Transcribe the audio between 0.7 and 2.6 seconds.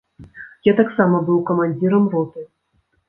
таксама быў камандзірам роты.